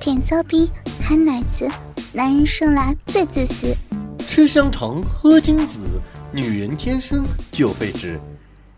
[0.00, 0.70] 舔骚逼，
[1.06, 1.68] 含奶子，
[2.14, 3.76] 男人生来最自私。
[4.18, 5.78] 吃香肠，喝精子，
[6.32, 7.22] 女人天生
[7.52, 8.18] 就废纸。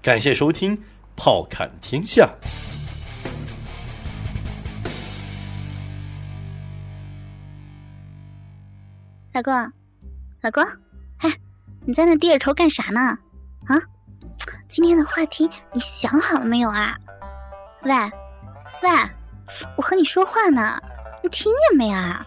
[0.03, 0.77] 感谢收听
[1.15, 2.29] 《炮侃天下》。
[9.33, 9.55] 老公，
[10.41, 10.65] 老公，
[11.19, 11.33] 哎，
[11.87, 13.01] 你在那低着头干啥呢？
[13.69, 13.79] 啊？
[14.69, 16.99] 今天的话题你想好了没有啊？
[17.85, 17.93] 喂，
[18.83, 18.91] 喂，
[19.77, 20.83] 我和你说话呢。
[21.23, 22.27] 你听见没啊？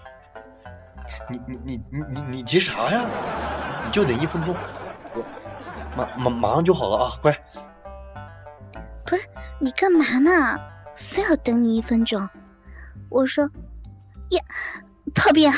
[1.30, 3.06] 你你你你你你急啥呀？
[3.86, 4.56] 你就等一分钟，
[5.14, 5.24] 我
[5.96, 7.32] 马马马上就好了啊，乖。
[9.06, 9.22] 不是
[9.60, 10.60] 你干嘛呢？
[10.96, 12.28] 非要等你一分钟？
[13.10, 13.44] 我说，
[14.32, 14.42] 呀，
[15.14, 15.52] 炮兵，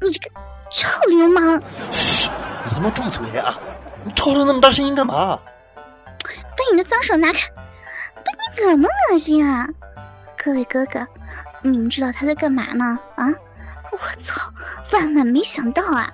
[0.00, 1.60] 你这个臭流氓！
[1.92, 2.28] 嘘，
[2.64, 3.58] 你他妈住嘴啊！
[4.04, 5.40] 你吵吵那么大声音干嘛？
[6.22, 7.38] 把你的脏手拿开！
[8.14, 9.68] 不，你恶不恶心啊？
[10.36, 11.00] 各位哥哥。
[11.62, 12.98] 你们知道他在干嘛呢？
[13.16, 13.26] 啊！
[13.92, 14.40] 我操！
[14.92, 16.12] 万万没想到啊！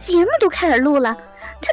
[0.00, 1.14] 节目都开始录了，
[1.60, 1.72] 他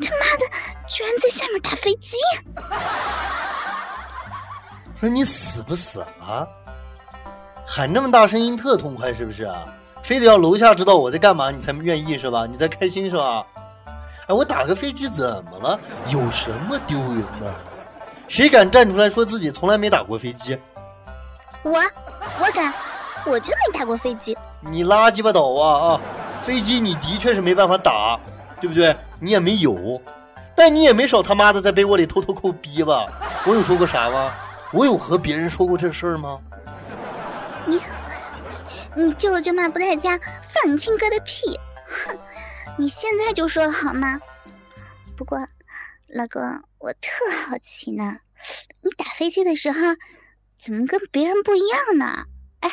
[0.00, 0.46] 他妈的
[0.88, 2.16] 居然在下面打飞机！
[5.00, 6.46] 说你死不死啊？
[7.66, 9.50] 喊这么大声音特痛快是不是？
[10.02, 12.46] 非得要楼下知道我在干嘛你才愿意是吧？
[12.46, 13.44] 你在开心是吧？
[14.28, 15.78] 哎，我打个飞机怎么了？
[16.08, 17.54] 有什么丢人的？
[18.28, 20.58] 谁敢站出来说自己从来没打过飞机？
[21.70, 21.82] 我。
[22.38, 22.72] 我敢，
[23.24, 24.36] 我真没打过飞机。
[24.60, 26.00] 你拉鸡巴倒啊啊！
[26.42, 28.18] 飞机你的确是没办法打，
[28.60, 28.96] 对不对？
[29.20, 30.00] 你也没有，
[30.56, 33.06] 但你也没少他妈的在被窝里偷偷抠逼吧？
[33.46, 34.32] 我有说过啥吗？
[34.72, 36.38] 我有和别人说过这事儿吗？
[37.64, 37.80] 你，
[38.94, 40.18] 你舅舅妈不在家，
[40.48, 41.58] 放你亲哥的屁！
[41.86, 42.18] 哼，
[42.76, 44.20] 你现在就说好吗？
[45.16, 45.38] 不过，
[46.08, 46.42] 老公，
[46.78, 47.10] 我特
[47.48, 48.18] 好奇呢，
[48.82, 49.78] 你打飞机的时候。
[50.66, 52.24] 怎么跟别人不一样呢？
[52.58, 52.68] 哎，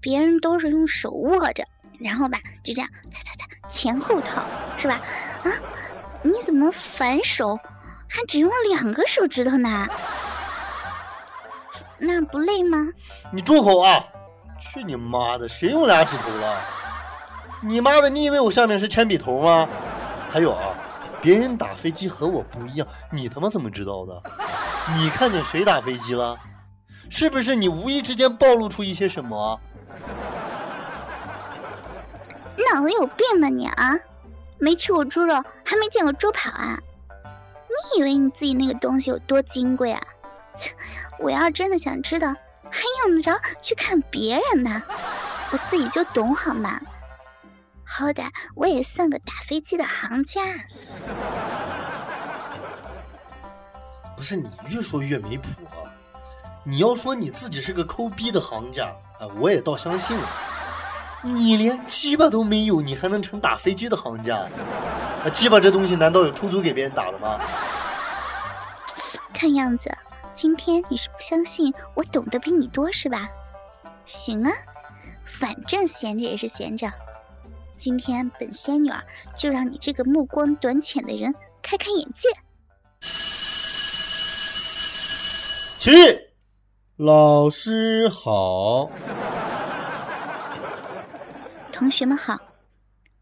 [0.00, 1.64] 别人都是用手握着，
[1.98, 4.44] 然后吧就这样擦擦擦前后套，
[4.78, 5.02] 是吧？
[5.42, 5.50] 啊，
[6.22, 7.58] 你怎么反手
[8.08, 9.88] 还只用两个手指头呢？
[11.98, 12.86] 那不累吗？
[13.32, 14.04] 你住口啊！
[14.60, 16.60] 去你妈的，谁用俩指头了？
[17.62, 19.68] 你妈的，你以为我下面是铅笔头吗？
[20.30, 20.72] 还有啊，
[21.20, 24.22] 别人打飞机和我不一样，你他妈怎么知道的？
[24.96, 26.38] 你看见谁打飞机了？
[27.16, 29.60] 是不是你无意之间暴露出一些什么？
[32.72, 33.94] 脑子有病吧你啊！
[34.58, 36.80] 没吃过猪肉，还没见过猪跑啊？
[37.68, 40.02] 你以为你自己那个东西有多金贵啊？
[40.56, 40.72] 切！
[41.20, 42.34] 我要真的想知道，
[42.68, 44.82] 还用得着去看别人吗？
[45.52, 46.80] 我自己就懂好吗？
[47.84, 48.26] 好歹
[48.56, 50.42] 我也算个打飞机的行家。
[54.16, 55.83] 不是你越说越没谱啊！
[56.66, 58.86] 你要说你自己是个抠逼的行家，
[59.20, 60.28] 啊，我也倒相信了。
[61.22, 64.36] 你连鸡巴都没有，你还能成打飞机的行家？
[64.36, 67.38] 啊鸡巴这东西难道有出租给别人打的吗？
[69.34, 69.90] 看样子
[70.34, 73.28] 今天你是不相信我懂得比你多是吧？
[74.06, 74.50] 行啊，
[75.24, 76.90] 反正闲着也是闲着，
[77.76, 79.02] 今天本仙女儿
[79.36, 82.28] 就让你这个目光短浅的人开开眼界。
[85.78, 86.23] 起。
[86.96, 88.88] 老师好，
[91.72, 92.38] 同学们好，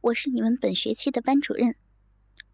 [0.03, 1.75] 我是你们本学期的班主任，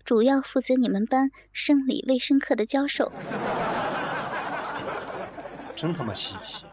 [0.04, 3.10] 主要负责你们班生理卫生课的教授。
[5.74, 6.66] 真他妈稀奇，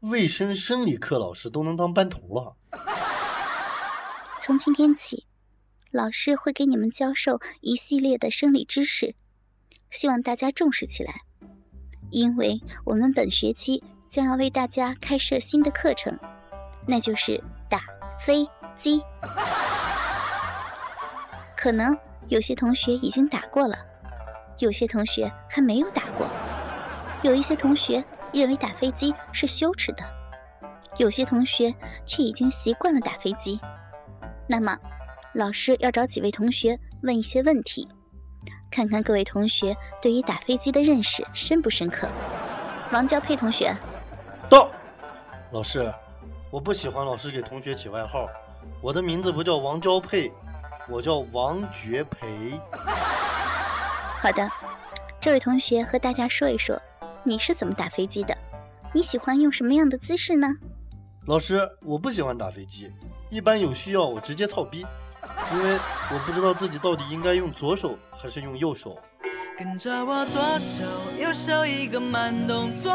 [0.00, 2.56] 卫生生理课老师都能当班头了。
[4.40, 5.26] 从今天起，
[5.90, 9.14] 老师会给你们教授一系列的生理知识，
[9.90, 11.12] 希望大家重视起来。
[12.10, 16.18] 因为我们本学期将要为大家开设新的课程，
[16.86, 17.80] 那就是打
[18.20, 19.02] 飞机。
[21.56, 21.96] 可能
[22.28, 23.78] 有些同学已经打过了，
[24.58, 26.26] 有些同学还没有打过，
[27.22, 30.04] 有一些同学认为打飞机是羞耻的，
[30.98, 33.60] 有些同学却已经习惯了打飞机。
[34.48, 34.78] 那么，
[35.32, 37.88] 老师要找几位同学问一些问题。
[38.72, 42.08] 看看各位同学对于打飞机的认识深不深刻？
[42.90, 43.76] 王娇佩同学，
[44.48, 44.68] 到。
[45.52, 45.92] 老师，
[46.50, 48.26] 我不喜欢老师给同学起外号，
[48.80, 50.32] 我的名字不叫王娇佩，
[50.88, 52.58] 我叫王觉培。
[54.18, 54.50] 好的，
[55.20, 56.80] 这位同学和大家说一说，
[57.22, 58.34] 你是怎么打飞机的？
[58.94, 60.48] 你喜欢用什么样的姿势呢？
[61.28, 62.90] 老师，我不喜欢打飞机，
[63.28, 64.86] 一般有需要我直接操逼，
[65.50, 65.78] 因为
[66.10, 68.98] 我不知道自己到底应该用左手还是用右手。
[69.58, 70.84] 跟着我左手
[71.18, 72.92] 右手一个慢动作，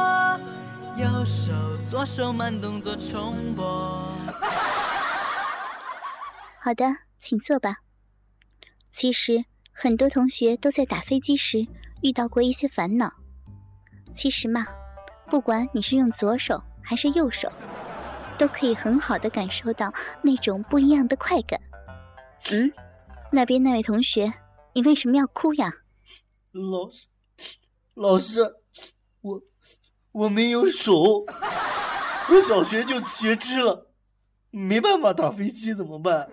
[0.97, 1.53] 右手
[1.89, 4.11] 左手慢动作重播。
[6.59, 6.85] 好的，
[7.19, 7.77] 请坐吧。
[8.91, 11.67] 其实很多同学都在打飞机时
[12.01, 13.13] 遇到过一些烦恼。
[14.15, 14.65] 其实嘛，
[15.29, 17.51] 不管你是用左手还是右手。
[18.39, 19.91] 都可以很好的感受到
[20.21, 21.59] 那种不一样的快感。
[22.51, 22.71] 嗯，
[23.31, 24.33] 那边那位同学，
[24.73, 25.73] 你为什么要哭呀？
[26.51, 27.07] 老师，
[27.93, 28.55] 老师，
[29.21, 29.41] 我
[30.11, 31.25] 我没有手，
[32.29, 33.91] 我小学就截肢了，
[34.49, 36.29] 没办法打飞机，怎么办？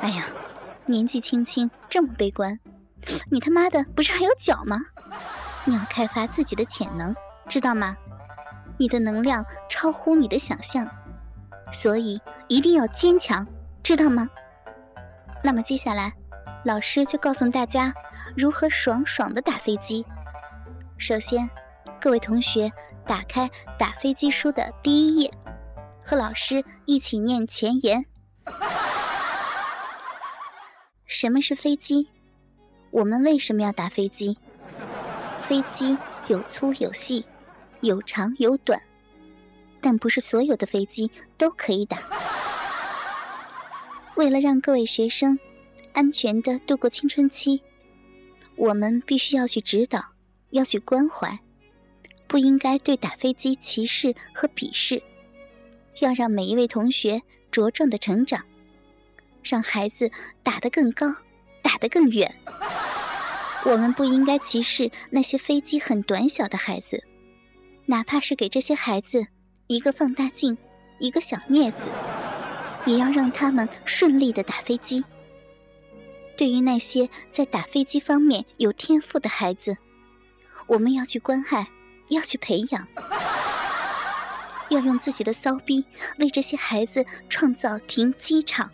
[0.00, 0.26] 哎呀，
[0.84, 2.58] 年纪轻轻这么悲观，
[3.30, 4.78] 你他妈的不是还有脚吗？
[5.64, 7.14] 你要开发自己的潜能，
[7.48, 7.96] 知道吗？
[8.78, 10.86] 你的能量超乎你的想象，
[11.72, 13.46] 所以一定要坚强，
[13.82, 14.28] 知道吗？
[15.46, 16.12] 那么接下来，
[16.64, 17.94] 老师就告诉大家
[18.36, 20.04] 如何爽爽的打飞机。
[20.98, 21.48] 首先，
[22.00, 22.72] 各位同学
[23.06, 23.48] 打开
[23.78, 25.32] 打飞机书的第一页，
[26.04, 28.04] 和老师一起念前言。
[31.06, 32.08] 什么是飞机？
[32.90, 34.36] 我们为什么要打飞机？
[35.46, 35.96] 飞机
[36.26, 37.24] 有粗有细。
[37.82, 38.82] 有长有短，
[39.80, 41.08] 但不是所有的飞机
[41.38, 41.98] 都可以打。
[44.16, 45.38] 为了让各位学生
[45.92, 47.62] 安全的度过青春期，
[48.56, 50.06] 我们必须要去指导，
[50.48, 51.38] 要去关怀，
[52.26, 55.02] 不应该对打飞机歧视和鄙视，
[56.00, 57.20] 要让每一位同学
[57.52, 58.44] 茁壮的成长，
[59.42, 60.10] 让孩子
[60.42, 61.14] 打得更高，
[61.60, 62.34] 打得更远。
[63.66, 67.04] 我们不应该歧视那些飞机很短小的孩子。
[67.84, 69.26] 哪怕是给这些孩子
[69.66, 70.56] 一个放大镜，
[70.98, 71.90] 一个小镊子，
[72.86, 75.04] 也要让他们顺利的打飞机。
[76.36, 79.76] 对于那些在打飞机方面有天赋的孩子，
[80.66, 81.68] 我们要去关爱，
[82.08, 82.86] 要去培养，
[84.68, 85.84] 要用自己的骚逼
[86.18, 88.70] 为这些孩子创造停机场。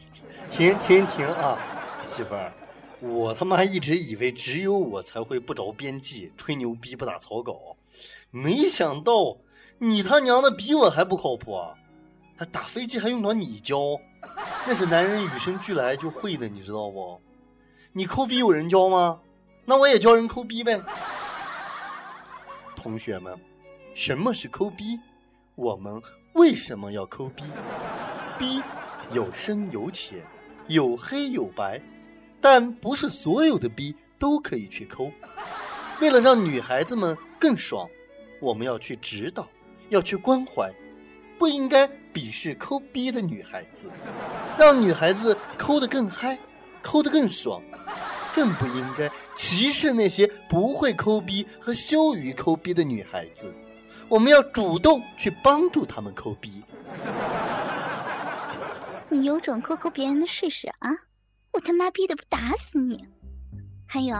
[0.50, 1.58] 停停停啊，
[2.06, 2.52] 媳妇儿，
[3.00, 7.76] 我他妈一直以为只有我才会不着边际吹牛逼不打草稿。
[8.30, 9.38] 没想到
[9.78, 11.74] 你他娘的比我还不靠谱啊！
[12.46, 13.78] 打飞机还用得着你教，
[14.66, 17.20] 那是男人与生俱来就会的，你知道不？
[17.92, 19.20] 你抠逼有人教吗？
[19.64, 20.80] 那我也教人抠逼呗。
[22.74, 23.38] 同学们，
[23.94, 24.98] 什么是抠逼？
[25.54, 26.02] 我们
[26.32, 27.44] 为什么要抠逼？
[28.38, 28.62] 逼
[29.12, 30.18] 有深有浅，
[30.66, 31.80] 有黑有白，
[32.40, 35.10] 但不是所有的逼都可以去抠。
[36.00, 37.88] 为了让女孩子们更爽。
[38.40, 39.48] 我们要去指导，
[39.88, 40.68] 要去关怀，
[41.42, 43.90] 不应该鄙视抠逼的女孩子，
[44.56, 46.38] 让女孩子抠得更嗨，
[46.80, 47.60] 抠得更爽，
[48.32, 53.52] 更不应该歧视那些不会抠逼和羞于抠逼的女孩子。
[54.08, 56.62] 我们要主动去帮助他们抠逼。
[59.08, 60.90] 你有种抠抠别人的试试啊！
[61.52, 63.04] 我他妈逼的不打死你！
[63.88, 64.16] 还有，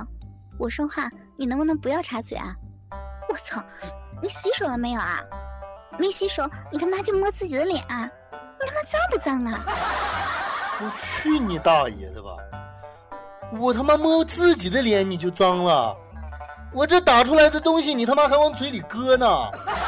[0.58, 2.52] 我说话你能不能不要插嘴啊？
[3.28, 3.62] 我操！
[4.20, 5.20] 你洗手了没有啊？
[5.98, 8.08] 没洗手，你他妈就摸自己的脸啊？
[8.32, 9.64] 你他妈脏不脏啊？
[10.80, 12.30] 我去你大爷的吧！
[13.58, 15.96] 我他妈摸自己的脸你就脏了？
[16.72, 19.26] 我这打出来的东西你他妈还往嘴里搁呢？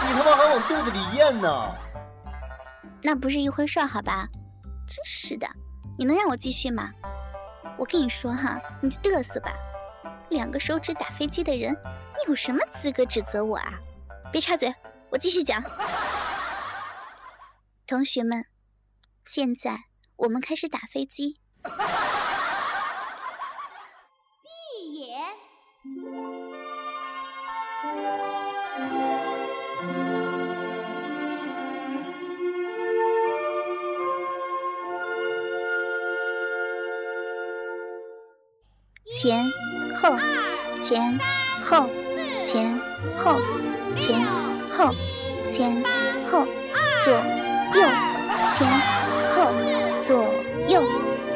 [0.07, 1.75] 你他妈还往肚子里咽呢？
[3.03, 4.29] 那不是一回事好吧？
[4.87, 5.47] 真是的，
[5.99, 6.91] 你能让我继续吗？
[7.79, 9.53] 我跟你说哈，你就嘚瑟吧。
[10.29, 13.73] 两个手指打飞机的人，你有什么资格指责我啊？
[14.31, 14.73] 别插嘴，
[15.15, 15.63] 我继续讲。
[17.87, 18.47] 同学们，
[19.25, 19.85] 现在
[20.17, 21.39] 我们开始打飞机。
[24.43, 25.23] 闭眼。
[39.17, 39.45] 前
[39.95, 40.19] 后，
[40.83, 41.21] 前
[41.63, 41.89] 后，
[42.45, 42.77] 前
[43.17, 43.39] 后。
[43.97, 44.44] 前
[44.77, 44.93] 后，
[45.53, 45.83] 前
[46.27, 46.47] 后，
[47.05, 47.15] 左
[47.75, 47.83] 右，
[48.55, 48.69] 前
[49.35, 49.53] 后，
[50.03, 50.25] 左
[50.69, 50.83] 右，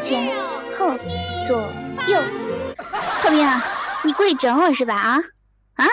[0.01, 0.31] 前
[0.77, 0.97] 后，
[1.47, 1.61] 左
[2.09, 2.23] 右。
[3.23, 3.47] 透明，
[4.05, 4.95] 你故意整我是吧？
[4.95, 5.19] 啊
[5.75, 5.87] 啊！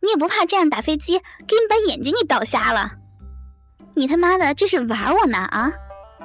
[0.00, 2.90] 你也不怕这样打飞机，给你把眼睛给倒瞎了？
[3.94, 5.72] 你他妈的这是玩我呢啊！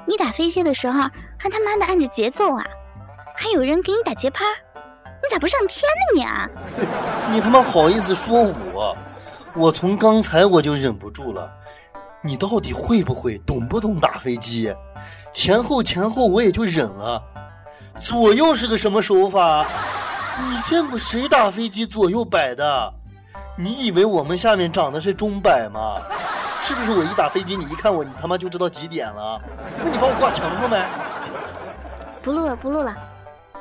[0.07, 1.01] 你打飞机的时候
[1.37, 2.63] 还他妈的按着节奏啊，
[3.35, 4.45] 还有人给你打节拍，
[4.75, 6.49] 你咋不上天呢你啊？
[7.31, 8.43] 你他妈好意思说
[8.73, 8.95] 我？
[9.55, 11.49] 我从刚才我就忍不住了。
[12.21, 14.73] 你到底会不会，懂不懂打飞机？
[15.31, 17.21] 前后前后我也就忍了，
[17.99, 19.65] 左右是个什么手法？
[20.49, 22.93] 你见过谁打飞机左右摆的？
[23.57, 26.01] 你以为我们下面长的是钟摆吗？
[26.63, 29.39] 是不是我一打飞机，你一看我，你他妈就知道几点了？
[29.77, 30.85] 那你把我挂墙上呗？
[32.21, 32.93] 不录了，不录了。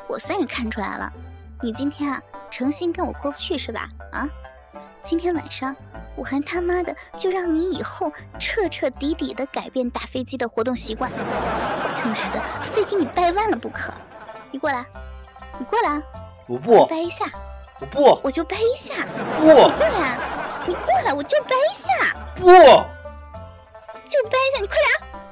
[0.08, 1.12] 我算是看出来了，
[1.60, 2.20] 你今天啊，
[2.50, 3.88] 诚心跟我过不去是吧？
[4.10, 4.26] 啊，
[5.04, 5.76] 今天晚上
[6.16, 11.10] 我还他妈的就让你以后彻彻底底的改变打飞机的活动习惯。
[11.12, 12.42] 我他妈的
[12.72, 13.92] 非给你掰弯了不可！
[14.50, 14.86] 你过来，
[15.58, 16.02] 你过来，
[16.46, 17.26] 我不掰一下，
[17.80, 18.94] 我不，我就掰一下。
[19.38, 20.18] 不，你过来，
[20.66, 22.16] 你过来，我就掰一下。
[22.34, 22.46] 不，
[24.08, 24.88] 就掰一下，你快点。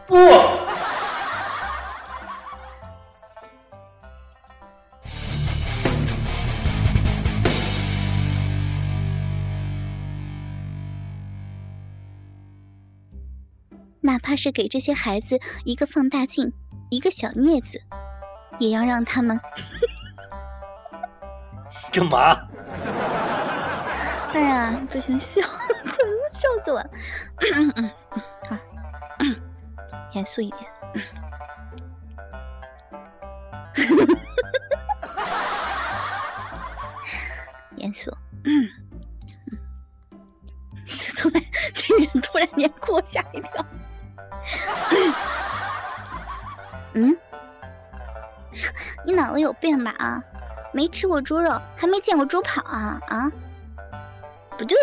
[0.06, 0.61] 不。
[14.42, 16.52] 是给这些孩子一个放大镜，
[16.90, 17.80] 一个小镊子，
[18.58, 19.38] 也要让他们
[21.92, 22.48] 干嘛？
[24.34, 25.96] 哎呀，不行，笑，快
[26.32, 26.90] 笑死我了。
[27.54, 27.88] 嗯嗯，
[28.50, 28.58] 好，
[30.12, 30.60] 严肃一点。
[37.76, 38.10] 严肃。
[38.42, 38.68] 嗯。
[41.16, 41.40] 突然，
[41.74, 43.64] 听着突然间给我吓一跳。
[46.94, 47.16] 嗯？
[49.04, 50.22] 你脑子有病吧啊？
[50.72, 53.30] 没吃过猪肉，还没见过猪跑啊啊？
[54.58, 54.76] 不对，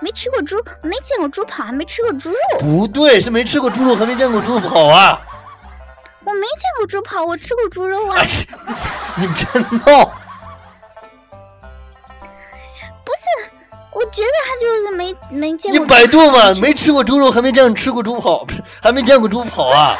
[0.00, 2.36] 没吃过猪，没见过猪跑，还没吃过猪肉。
[2.60, 5.20] 不对，是没吃过猪肉，还没见过猪跑啊。
[6.24, 8.22] 我没见过猪跑，我吃过猪肉啊。
[9.16, 9.44] 你 别
[9.78, 10.12] 闹。
[14.12, 15.80] 觉得他就是没没见过。
[15.80, 19.96] 你百度嘛，没吃过猪肉，还没见吃过猪跑，不 是还没见过猪跑啊。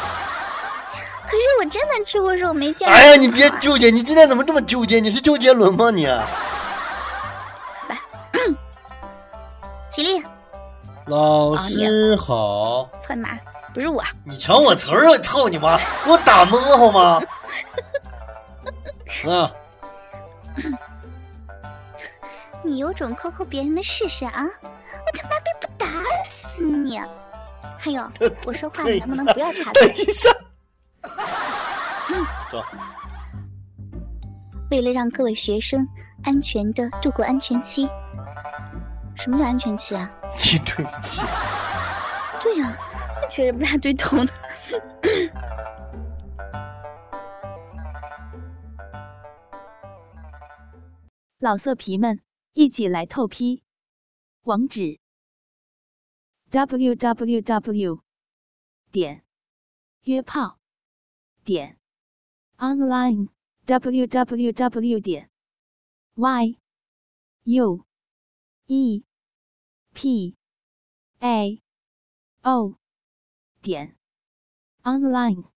[1.23, 2.95] 可是我真的吃过肉，没见过。
[2.95, 4.99] 哎呀，你别纠结，你今天怎么这么纠结？
[4.99, 6.05] 你是周杰伦吗你？
[6.05, 6.23] 来，
[9.89, 10.23] 起立。
[11.07, 12.87] 老师好。
[13.01, 13.29] 操你妈！
[13.73, 14.03] 不是我。
[14.23, 15.17] 你抢我词儿啊！
[15.23, 15.75] 操你妈！
[16.05, 17.19] 给我打懵了好吗？
[19.27, 19.51] 啊！
[22.63, 24.43] 你有种扣扣别人的试试啊！
[24.43, 25.87] 我他妈逼不打
[26.25, 26.99] 死你！
[27.77, 28.09] 还有，
[28.45, 29.87] 我说话你能不能不要插嘴？
[29.87, 30.29] 等一下。
[32.51, 32.63] 走。
[34.71, 35.85] 为了让各位学生
[36.23, 37.87] 安全的度过安全期，
[39.17, 40.09] 什么叫安全期啊？
[40.37, 41.21] 青春期。
[42.41, 42.75] 对呀，
[43.29, 44.31] 觉得不大对头呢。
[51.39, 52.19] 老色皮们，
[52.53, 53.63] 一起来透批！
[54.43, 54.99] 网址
[56.51, 58.03] ：w w w.
[58.91, 59.25] 点
[60.03, 60.59] 约炮
[61.43, 61.79] 点
[62.57, 63.29] online
[63.65, 64.99] w w w.
[64.99, 65.31] 点
[66.13, 66.59] y
[67.45, 67.85] u
[68.67, 69.03] e
[69.93, 70.35] p
[71.19, 71.63] a
[72.43, 72.77] o
[73.63, 73.97] 点
[74.83, 75.52] online。